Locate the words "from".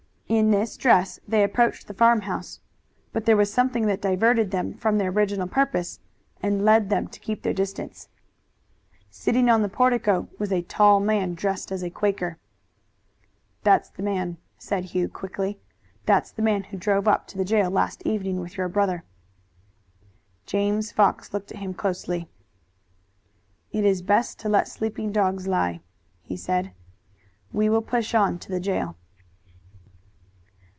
4.75-4.97